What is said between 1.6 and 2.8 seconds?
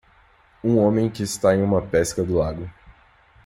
uma pesca do lago.